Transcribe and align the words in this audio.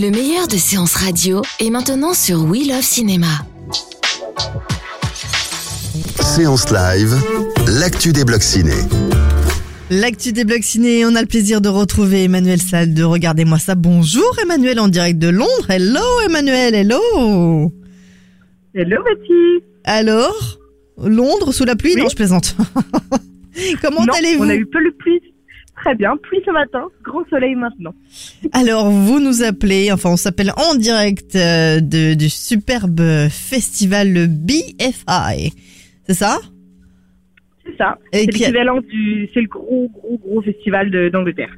Le 0.00 0.10
meilleur 0.10 0.48
de 0.48 0.56
séances 0.56 0.94
radio 0.94 1.42
est 1.58 1.68
maintenant 1.68 2.14
sur 2.14 2.44
We 2.44 2.66
Love 2.66 2.80
Cinéma. 2.80 3.26
Séance 6.22 6.70
live, 6.70 7.16
l'actu 7.78 8.10
des 8.14 8.24
blocs 8.24 8.42
ciné. 8.42 8.72
L'actu 9.90 10.32
des 10.32 10.46
blocs 10.46 10.62
ciné, 10.62 11.04
on 11.04 11.14
a 11.16 11.20
le 11.20 11.26
plaisir 11.26 11.60
de 11.60 11.68
retrouver 11.68 12.24
Emmanuel 12.24 12.62
Salle 12.62 12.94
de 12.94 13.02
Regardez-moi 13.02 13.58
ça. 13.58 13.74
Bonjour 13.74 14.34
Emmanuel 14.42 14.80
en 14.80 14.88
direct 14.88 15.18
de 15.18 15.28
Londres. 15.28 15.68
Hello 15.68 16.00
Emmanuel, 16.24 16.74
hello. 16.74 17.70
Hello 18.74 19.02
Betty 19.04 19.64
Alors, 19.84 20.60
Londres 20.96 21.52
sous 21.52 21.66
la 21.66 21.76
pluie? 21.76 21.92
Oui. 21.94 22.00
Non, 22.00 22.08
je 22.08 22.16
plaisante. 22.16 22.56
Comment 23.82 24.04
allez-vous? 24.16 24.44
on 24.44 24.48
a 24.48 24.54
eu 24.54 24.64
peu 24.64 24.82
de 24.82 24.94
pluie. 24.96 25.20
Très 25.82 25.94
bien, 25.94 26.16
pluie 26.18 26.40
ce 26.44 26.50
matin, 26.50 26.84
grand 27.02 27.26
soleil 27.30 27.54
maintenant. 27.54 27.94
Alors, 28.52 28.90
vous 28.90 29.18
nous 29.18 29.42
appelez, 29.42 29.90
enfin, 29.90 30.10
on 30.10 30.16
s'appelle 30.16 30.52
en 30.56 30.74
direct 30.74 31.34
euh, 31.36 31.80
de- 31.80 32.12
du 32.14 32.28
superbe 32.28 33.00
festival 33.30 34.12
le 34.12 34.26
BFI. 34.26 35.52
C'est 36.06 36.14
ça? 36.14 36.38
C'est 37.64 37.76
ça. 37.78 37.98
C'est 38.12 38.26
l'équivalent 38.26 38.80
du. 38.80 39.28
C'est 39.32 39.40
le 39.40 39.46
gros, 39.48 39.88
gros, 39.88 40.18
gros 40.18 40.42
festival 40.42 40.90
d'Angleterre. 41.10 41.50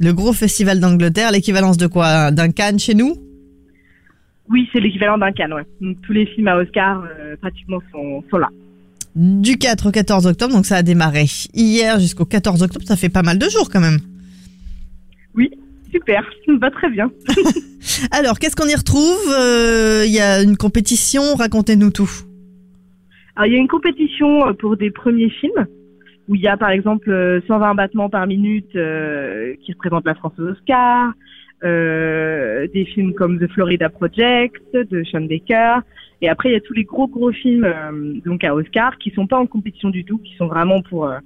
Le 0.00 0.12
gros 0.12 0.32
festival 0.32 0.80
d'Angleterre, 0.80 1.30
l'équivalence 1.30 1.76
de 1.76 1.86
quoi? 1.86 2.30
D'un 2.32 2.50
Cannes 2.50 2.78
chez 2.78 2.94
nous? 2.94 3.14
Oui, 4.50 4.68
c'est 4.72 4.80
l'équivalent 4.80 5.18
d'un 5.18 5.30
Cannes, 5.32 5.52
ouais. 5.52 5.66
Donc 5.80 5.98
tous 6.02 6.12
les 6.12 6.26
films 6.26 6.48
à 6.48 6.56
Oscar 6.56 7.04
euh, 7.04 7.36
pratiquement 7.36 7.78
sont, 7.92 8.24
sont 8.30 8.38
là. 8.38 8.48
Du 9.16 9.58
4 9.58 9.88
au 9.88 9.90
14 9.90 10.26
octobre, 10.26 10.54
donc 10.54 10.66
ça 10.66 10.76
a 10.76 10.82
démarré 10.82 11.24
hier 11.54 11.98
jusqu'au 11.98 12.24
14 12.24 12.62
octobre, 12.62 12.84
ça 12.86 12.96
fait 12.96 13.08
pas 13.08 13.22
mal 13.22 13.38
de 13.38 13.48
jours 13.48 13.68
quand 13.70 13.80
même. 13.80 13.98
Oui, 15.34 15.50
super, 15.92 16.24
ça 16.46 16.52
me 16.52 16.58
va 16.58 16.70
très 16.70 16.90
bien. 16.90 17.10
Alors, 18.12 18.38
qu'est-ce 18.38 18.54
qu'on 18.54 18.68
y 18.68 18.74
retrouve? 18.74 19.32
Euh, 19.32 20.04
Il 20.06 20.12
y 20.12 20.20
a 20.20 20.42
une 20.42 20.56
compétition, 20.56 21.34
racontez-nous 21.36 21.90
tout. 21.90 22.10
Alors 23.38 23.46
il 23.46 23.52
y 23.52 23.56
a 23.56 23.60
une 23.60 23.68
compétition 23.68 24.48
euh, 24.48 24.52
pour 24.52 24.76
des 24.76 24.90
premiers 24.90 25.30
films 25.30 25.68
où 26.26 26.34
il 26.34 26.40
y 26.40 26.48
a 26.48 26.56
par 26.56 26.70
exemple 26.70 27.08
euh, 27.08 27.40
120 27.46 27.76
battements 27.76 28.10
par 28.10 28.26
minute 28.26 28.74
euh, 28.74 29.54
qui 29.62 29.72
représentent 29.72 30.06
la 30.06 30.16
France 30.16 30.32
aux 30.38 30.42
Oscars, 30.42 31.12
euh, 31.64 32.66
des 32.72 32.84
films 32.84 33.14
comme 33.14 33.38
The 33.38 33.50
Florida 33.50 33.88
Project 33.88 34.62
de 34.72 35.02
Sean 35.04 35.22
Baker, 35.22 35.80
et 36.22 36.28
après 36.28 36.50
il 36.50 36.52
y 36.52 36.56
a 36.56 36.60
tous 36.60 36.74
les 36.74 36.84
gros 36.84 37.08
gros 37.08 37.32
films 37.32 37.64
euh, 37.64 38.20
donc 38.24 38.44
à 38.44 38.54
Oscar 38.54 38.96
qui 38.98 39.10
sont 39.10 39.26
pas 39.26 39.38
en 39.38 39.46
compétition 39.46 39.90
du 39.90 40.04
tout, 40.04 40.18
qui 40.18 40.34
sont 40.36 40.46
vraiment 40.46 40.82
pour 40.82 41.08
euh, 41.08 41.18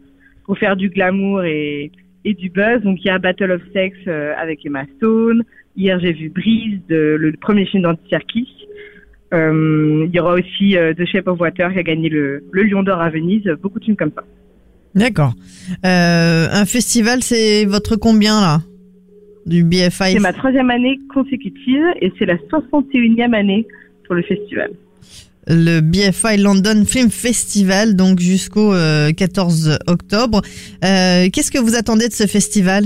pour 0.45 0.59
faire 0.59 0.77
du 0.77 0.89
glamour 0.89 1.45
et 1.45 1.93
et 2.25 2.35
du 2.35 2.49
buzz. 2.51 2.83
Donc 2.83 3.05
il 3.05 3.09
y 3.09 3.11
a 3.11 3.19
Battle 3.19 3.53
of 3.53 3.63
Sex 3.73 3.97
avec 4.09 4.65
Emma 4.65 4.85
Stone. 4.97 5.43
Hier 5.77 5.99
j'ai 6.01 6.13
vu 6.13 6.29
Breeze, 6.29 6.81
le 6.89 7.33
premier 7.41 7.67
film 7.67 7.83
d'Andy 7.83 8.01
Serkis. 8.09 8.49
Euh, 9.35 10.05
il 10.07 10.15
y 10.15 10.21
aura 10.21 10.35
aussi 10.35 10.77
The 10.99 11.05
Shape 11.07 11.27
of 11.27 11.41
Water 11.41 11.73
qui 11.73 11.79
a 11.79 11.83
gagné 11.83 12.09
le, 12.09 12.45
le 12.51 12.63
Lion 12.65 12.83
d'Or 12.83 13.01
à 13.01 13.11
Venise, 13.11 13.49
beaucoup 13.63 13.79
de 13.81 13.85
films 13.85 13.97
comme 13.97 14.13
ça. 14.15 14.25
D'accord. 14.95 15.33
Un 15.83 16.65
festival, 16.67 17.23
c'est 17.23 17.65
votre 17.65 17.97
combien 17.97 18.41
là? 18.41 18.61
Du 19.47 19.65
BFI 19.65 20.13
C'est 20.13 20.21
ma 20.21 20.33
troisième 20.33 20.71
année 20.71 20.99
consécutive 21.13 21.85
et 22.01 22.13
c'est 22.19 22.27
la 22.27 22.37
61e 22.37 23.35
année 23.35 23.67
pour 24.05 24.15
le 24.15 24.23
festival. 24.23 24.71
Le 25.49 25.81
BFI 25.81 26.41
London 26.41 26.85
Film 26.87 27.11
Festival, 27.11 27.97
donc 27.97 28.21
jusqu'au 28.21 28.73
euh, 28.73 29.11
14 29.11 29.79
octobre. 29.89 30.41
Euh, 30.85 31.27
Qu'est-ce 31.33 31.51
que 31.51 31.59
vous 31.59 31.75
attendez 31.75 32.07
de 32.07 32.13
ce 32.13 32.29
festival? 32.29 32.85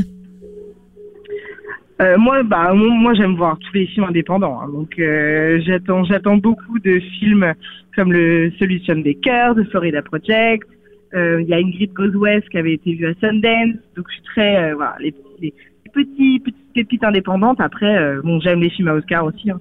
Euh, 2.01 2.17
moi, 2.19 2.43
bah, 2.43 2.73
moi, 2.75 3.15
j'aime 3.15 3.37
voir 3.37 3.59
tous 3.59 3.73
les 3.75 3.87
films 3.87 4.05
indépendants. 4.05 4.61
hein. 4.61 4.69
donc, 4.73 4.99
euh, 4.99 5.61
j'attends, 5.67 6.05
j'attends 6.05 6.37
beaucoup 6.37 6.79
de 6.79 7.01
films 7.19 7.53
comme 7.95 8.13
le 8.13 8.53
celui 8.59 8.81
de 8.81 8.85
Sean 8.85 9.01
Baker, 9.01 9.55
de 9.57 9.65
Florida 9.65 10.03
Project. 10.03 10.67
Euh, 11.15 11.41
Il 11.43 11.49
y 11.49 11.55
a 11.55 11.57
Ingrid 11.59 11.93
Goes 11.95 12.15
West 12.19 12.49
qui 12.51 12.59
avait 12.59 12.75
été 12.75 12.95
vue 12.95 13.07
à 13.07 13.15
Sundance. 13.21 13.77
Donc, 13.97 14.07
je 14.09 14.15
suis 14.15 14.23
très, 14.25 14.57
euh, 14.71 14.75
voilà, 14.75 14.97
les 15.01 15.15
petits, 15.93 16.41
petites 16.41 16.73
pépites 16.75 17.05
indépendantes. 17.05 17.61
Après, 17.61 17.97
euh, 17.97 18.21
bon, 18.23 18.41
j'aime 18.41 18.61
les 18.61 18.71
films 18.71 18.89
à 18.89 18.95
Oscar 18.95 19.25
aussi. 19.25 19.51
hein. 19.51 19.61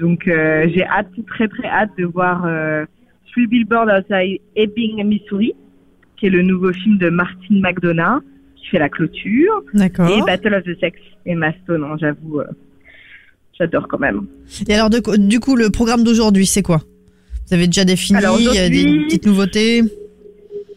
Donc, 0.00 0.28
euh, 0.28 0.66
j'ai 0.74 0.84
hâte, 0.84 1.08
très, 1.26 1.48
très 1.48 1.66
hâte 1.68 1.90
de 1.98 2.04
voir 2.04 2.44
euh, 2.46 2.84
Three 3.32 3.46
Billboards 3.46 3.88
Outside 3.88 4.40
Ebbing, 4.56 5.02
Missouri, 5.04 5.52
qui 6.16 6.26
est 6.26 6.30
le 6.30 6.42
nouveau 6.42 6.72
film 6.72 6.98
de 6.98 7.10
Martin 7.10 7.60
McDonough 7.60 8.22
qui 8.56 8.66
fait 8.68 8.78
la 8.78 8.88
clôture. 8.88 9.62
D'accord. 9.74 10.08
Et 10.08 10.20
Battle 10.22 10.54
of 10.54 10.64
the 10.64 10.78
Sex 10.80 10.98
et 11.26 11.34
Stone, 11.64 11.84
hein, 11.84 11.96
j'avoue, 12.00 12.40
euh, 12.40 12.44
j'adore 13.58 13.88
quand 13.88 13.98
même. 13.98 14.26
Et 14.68 14.74
alors, 14.74 14.88
de- 14.90 15.16
du 15.28 15.40
coup, 15.40 15.56
le 15.56 15.70
programme 15.70 16.04
d'aujourd'hui, 16.04 16.46
c'est 16.46 16.62
quoi? 16.62 16.78
Vous 17.48 17.54
avez 17.54 17.66
déjà 17.66 17.84
défini 17.84 18.18
Alors, 18.18 18.36
des 18.38 19.04
petites 19.06 19.26
nouveautés? 19.26 19.82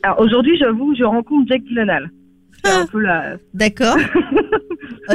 Alors 0.03 0.19
aujourd'hui, 0.22 0.58
j'avoue, 0.58 0.96
je 0.96 1.03
rencontre 1.03 1.47
Jack 1.50 1.62
Gyllenhaal. 1.68 2.09
La, 2.94 3.38
D'accord. 3.53 3.97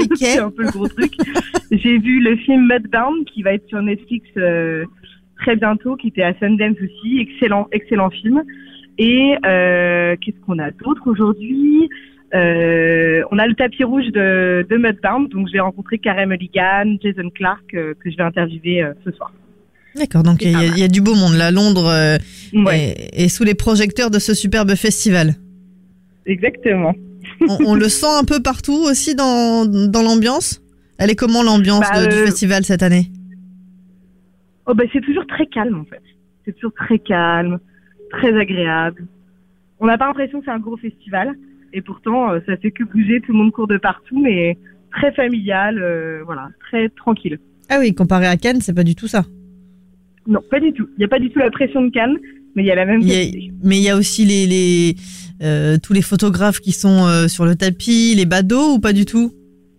c'est 0.17 0.39
un 0.39 0.51
peu 0.51 0.63
le 0.65 0.71
gros 0.71 0.89
truc. 0.89 1.13
J'ai 1.71 1.99
vu 1.99 2.21
le 2.21 2.37
film 2.37 2.63
Mudbound 2.69 3.25
qui 3.27 3.43
va 3.43 3.53
être 3.55 3.67
sur 3.69 3.81
Netflix 3.83 4.27
euh, 4.37 4.85
très 5.41 5.57
bientôt, 5.57 5.97
qui 5.97 6.09
était 6.09 6.23
à 6.23 6.35
Sundance 6.39 6.77
aussi. 6.83 7.19
Excellent, 7.21 7.69
excellent 7.73 8.11
film. 8.11 8.43
Et 8.99 9.35
euh, 9.45 10.17
qu'est-ce 10.21 10.39
qu'on 10.47 10.59
a 10.59 10.71
d'autre 10.71 11.03
aujourd'hui? 11.07 11.89
Euh, 12.35 13.23
On 13.31 13.39
a 13.39 13.47
le 13.47 13.55
tapis 13.55 13.85
rouge 13.85 14.07
de, 14.07 14.67
de 14.69 14.77
Mudbound, 14.77 15.29
donc 15.31 15.47
je 15.49 15.53
vais 15.53 15.61
rencontrer 15.61 15.99
Karen 15.99 16.29
Mulligan, 16.29 16.97
Jason 17.03 17.31
Clark 17.35 17.63
que 17.71 17.95
je 18.05 18.17
vais 18.17 18.23
interviewer 18.23 18.85
ce 19.05 19.11
soir. 19.13 19.33
D'accord, 19.95 20.23
donc 20.23 20.43
il 20.43 20.51
y, 20.51 20.55
a- 20.55 20.65
il 20.65 20.79
y 20.79 20.83
a 20.83 20.89
du 20.89 21.01
beau 21.01 21.15
monde 21.15 21.35
là. 21.37 21.51
Londres 21.51 22.19
Ouais, 22.53 22.95
est, 23.15 23.25
est 23.25 23.29
sous 23.29 23.45
les 23.45 23.55
projecteurs 23.55 24.11
de 24.11 24.19
ce 24.19 24.35
superbe 24.35 24.75
festival. 24.75 25.35
exactement. 26.27 26.95
On, 27.41 27.59
on 27.67 27.75
le 27.75 27.89
sent 27.89 28.07
un 28.09 28.25
peu 28.25 28.41
partout 28.43 28.75
aussi 28.89 29.15
dans, 29.15 29.67
dans 29.67 30.03
l'ambiance? 30.03 30.61
Elle 30.99 31.11
est 31.11 31.17
comment 31.17 31.43
l'ambiance 31.43 31.85
Bah, 31.93 32.07
du 32.07 32.15
euh, 32.15 32.27
festival 32.27 32.65
cette 32.65 32.83
année? 32.83 33.11
Oh 34.67 34.75
ben 34.75 34.89
c'est 34.93 35.01
toujours 35.01 35.27
très 35.27 35.47
calme 35.47 35.79
en 35.81 35.85
fait. 35.85 36.03
C'est 36.45 36.53
toujours 36.55 36.73
très 36.75 36.99
calme, 36.99 37.59
très 38.11 38.37
agréable. 38.39 39.07
On 39.81 39.87
n'a 39.87 39.99
pas 39.99 40.07
l'impression 40.07 40.39
que 40.41 40.47
c'est 40.47 40.51
un 40.53 40.59
gros 40.59 40.77
festival 40.77 41.35
et 41.73 41.83
pourtant 41.83 42.33
euh, 42.33 42.41
ça 42.47 42.57
fait 42.57 42.71
que 42.71 42.85
bouger, 42.85 43.21
tout 43.21 43.33
le 43.33 43.39
monde 43.39 43.53
court 43.53 43.67
de 43.69 43.77
partout, 43.79 44.21
mais 44.21 44.57
très 44.91 45.13
familial, 45.13 45.79
euh, 45.81 46.23
voilà, 46.25 46.49
très 46.69 46.89
tranquille. 46.89 47.39
Ah 47.69 47.79
oui, 47.81 47.95
comparé 47.95 48.27
à 48.27 48.37
Cannes, 48.37 48.61
c'est 48.61 48.75
pas 48.75 48.85
du 48.85 48.95
tout 48.95 49.09
ça. 49.09 49.25
Non, 50.27 50.41
pas 50.51 50.59
du 50.61 50.73
tout. 50.73 50.89
Il 50.97 50.99
n'y 51.01 51.05
a 51.05 51.09
pas 51.09 51.19
du 51.19 51.31
tout 51.31 51.39
la 51.39 51.51
pression 51.51 51.83
de 51.83 51.91
Cannes, 51.91 52.17
mais 52.55 52.63
il 52.63 52.67
y 52.67 52.71
a 52.71 52.75
la 52.75 52.87
même 52.87 53.01
y 53.03 53.13
a- 53.13 53.51
mais 53.63 53.77
il 53.77 53.83
y 53.83 53.91
a 53.91 53.97
aussi 53.97 54.25
les, 54.25 54.47
les 54.47 54.97
euh, 55.43 55.77
tous 55.83 55.93
les 55.93 56.03
photographes 56.03 56.61
qui 56.61 56.73
sont 56.73 57.07
euh, 57.07 57.29
sur 57.29 57.45
le 57.45 57.55
tapis, 57.55 58.15
les 58.17 58.27
badauds 58.27 58.75
ou 58.75 58.79
pas 58.81 58.93
du 58.93 59.05
tout? 59.05 59.33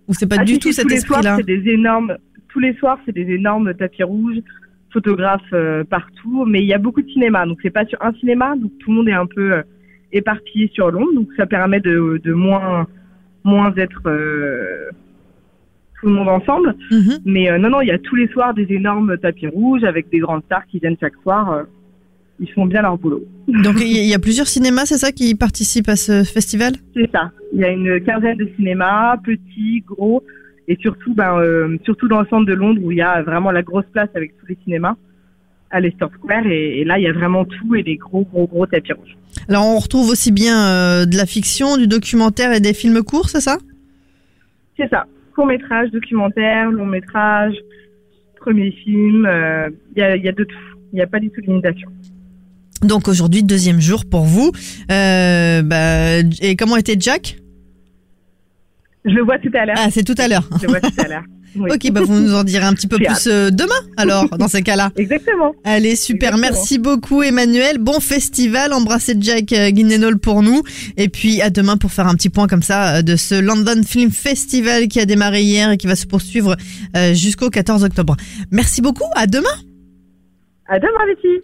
Ou 0.08 0.14
c'est 0.14 0.28
pas 0.28 0.38
Ah, 0.40 0.44
du 0.46 0.54
si, 0.54 0.60
tout 0.60 0.72
cet 0.72 0.84
tous 0.86 0.90
les 0.90 1.00
soirs, 1.02 1.20
esprit-là 1.20 1.38
c'est 1.38 1.46
des 1.46 1.72
énormes. 1.72 2.18
Tous 2.50 2.60
les 2.60 2.74
soirs, 2.76 2.98
c'est 3.06 3.14
des 3.14 3.30
énormes 3.30 3.74
tapis 3.74 4.04
rouges, 4.04 4.38
photographes 4.92 5.42
euh, 5.54 5.84
partout, 5.84 6.46
mais 6.46 6.62
il 6.62 6.66
y 6.68 6.74
a 6.74 6.78
beaucoup 6.78 7.02
de 7.02 7.10
cinéma, 7.10 7.46
donc 7.46 7.60
c'est 7.62 7.70
pas 7.70 7.86
sur 7.86 8.02
un 8.02 8.14
cinéma, 8.14 8.56
donc 8.56 8.72
tout 8.80 8.92
le 8.92 8.98
monde 8.98 9.10
est 9.10 9.14
un 9.14 9.28
peu 9.28 9.62
éparpillé 10.12 10.70
sur 10.74 10.90
Londres, 10.90 11.14
donc 11.14 11.28
ça 11.36 11.46
permet 11.46 11.80
de, 11.82 12.20
de 12.24 12.34
moins 12.34 12.88
moins 13.44 13.74
être 13.76 14.02
tout 16.00 16.08
le 16.08 16.14
monde 16.14 16.30
ensemble. 16.30 16.76
Mhm. 16.92 17.20
Mais 17.26 17.60
non, 17.60 17.70
non, 17.70 17.82
il 17.82 17.88
y 17.88 17.92
a 17.92 17.98
tous 18.00 18.16
les 18.16 18.28
soirs 18.30 18.54
des 18.54 18.68
énormes 18.72 19.18
tapis 19.18 19.48
rouges 19.48 19.84
avec 19.84 20.10
des 20.10 20.20
grandes 20.20 20.44
stars 20.46 20.66
qui 20.68 20.80
viennent 20.80 20.98
chaque 21.00 21.16
soir. 21.24 21.66
Ils 22.40 22.52
font 22.54 22.66
bien 22.66 22.82
leur 22.82 22.98
boulot. 22.98 23.24
Donc 23.48 23.76
il 23.80 23.88
y, 23.88 24.14
a- 24.14 24.20
plusieurs 24.20 24.48
cinémas, 24.48 24.86
c'est 24.86 24.98
ça, 24.98 25.12
qui 25.12 25.34
participent 25.36 25.90
à 25.90 25.96
ce 25.96 26.24
festival? 26.24 26.74
C'est 26.96 27.10
ça. 27.12 27.32
Il 27.54 27.60
y 27.60 27.64
a 27.64 27.70
une 27.70 28.00
quinzaine 28.04 28.38
de 28.38 28.50
cinémas, 28.56 29.18
petits, 29.18 29.84
gros, 29.88 30.24
et 30.68 30.78
surtout, 30.82 31.14
ben, 31.14 31.38
euh, 31.40 31.78
surtout 31.86 32.08
dans 32.08 32.22
le 32.22 32.28
centre 32.28 32.46
de 32.46 32.54
Londres 32.54 32.82
où 32.84 32.92
il 32.92 32.98
y 32.98 33.02
a 33.02 33.22
vraiment 33.24 33.52
la 33.52 33.64
grosse 33.64 33.86
place 33.92 34.10
avec 34.16 34.38
tous 34.40 34.48
les 34.48 34.58
cinémas. 34.64 34.96
à 35.70 35.80
Leicester 35.82 36.06
Square 36.16 36.48
et, 36.48 36.80
et 36.80 36.86
là 36.86 36.98
il 36.98 37.04
y 37.04 37.08
a 37.08 37.12
vraiment 37.14 37.44
tout 37.44 37.76
et 37.76 37.84
des 37.84 37.98
gros 37.98 38.24
gros 38.24 38.48
gros 38.48 38.66
tapis 38.66 38.94
rouges. 38.94 39.18
Alors 39.50 39.66
on 39.66 39.80
retrouve 39.80 40.10
aussi 40.10 40.32
bien 40.32 40.58
euh, 40.62 41.06
de 41.06 41.18
la 41.18 41.26
fiction, 41.26 41.76
du 41.78 41.88
documentaire 41.88 42.54
et 42.54 42.62
des 42.62 42.74
films 42.74 43.02
courts, 43.04 43.30
c'est 43.30 43.42
ça? 43.42 43.58
C'est 44.78 44.90
ça. 44.90 45.06
Court 45.36 45.46
métrage, 45.48 45.92
documentaire, 45.92 46.72
long 46.72 46.86
métrage, 46.86 47.56
premier 48.40 48.72
film, 48.72 49.26
euh, 49.26 49.70
il 49.96 50.00
y, 50.00 50.04
a, 50.04 50.16
y 50.16 50.30
a 50.30 50.32
de 50.32 50.44
tout. 50.44 50.56
Il 50.94 50.96
n'y 50.96 51.02
a 51.02 51.08
pas 51.08 51.20
du 51.20 51.30
tout 51.32 51.42
de 51.42 51.48
limitation. 51.48 51.90
Donc 52.84 53.08
aujourd'hui, 53.08 53.44
deuxième 53.44 53.82
jour 53.82 54.06
pour 54.06 54.24
vous. 54.24 54.52
Euh, 54.92 55.62
bah, 55.62 56.20
et 56.42 56.56
comment 56.56 56.78
était 56.78 56.96
Jack? 57.00 57.38
Je 59.06 59.12
le 59.12 59.24
vois 59.24 59.40
tout 59.40 59.52
à 59.54 59.66
l'heure. 59.66 59.78
Ah, 59.80 59.90
c'est 59.90 60.04
tout 60.04 60.16
à 60.18 60.28
l'heure. 60.28 60.48
Je 60.60 60.66
le 60.66 60.70
vois 60.70 60.82
tout 60.82 61.02
à 61.02 61.08
l'heure. 61.08 61.24
Oui. 61.56 61.72
Ok, 61.74 61.92
bah 61.92 62.02
vous 62.04 62.20
nous 62.20 62.36
en 62.36 62.44
direz 62.44 62.66
un 62.66 62.74
petit 62.74 62.88
peu 62.88 62.98
plus 63.04 63.28
euh, 63.28 63.50
demain, 63.50 63.80
alors, 63.96 64.30
dans 64.38 64.48
ces 64.48 64.62
cas-là. 64.62 64.92
Exactement. 64.98 65.54
Allez, 65.64 65.96
super. 65.96 66.30
Exactement. 66.30 66.52
Merci 66.54 66.78
beaucoup, 66.78 67.24
Emmanuel. 67.24 67.78
Bon 67.80 68.00
festival. 68.00 68.74
Embrassez 68.74 69.16
Jack 69.20 69.54
euh, 69.54 69.72
Guinnenol 69.72 70.20
pour 70.20 70.44
nous. 70.44 70.62
Et 70.98 71.10
puis, 71.10 71.42
à 71.42 71.50
demain 71.50 71.78
pour 71.78 71.92
faire 71.92 72.08
un 72.08 72.16
petit 72.16 72.30
point 72.30 72.48
comme 72.48 72.62
ça 72.62 72.98
euh, 72.98 73.02
de 73.02 73.16
ce 73.16 73.34
London 73.34 73.82
Film 73.84 74.12
Festival 74.12 74.88
qui 74.88 75.00
a 75.00 75.06
démarré 75.06 75.42
hier 75.42 75.72
et 75.72 75.78
qui 75.78 75.88
va 75.88 75.96
se 75.96 76.06
poursuivre 76.06 76.56
euh, 76.96 77.14
jusqu'au 77.14 77.50
14 77.50 77.84
octobre. 77.84 78.16
Merci 78.52 78.82
beaucoup. 78.82 79.10
À 79.16 79.26
demain. 79.26 79.46
À 80.68 80.78
demain, 80.80 81.06
Betty. 81.08 81.44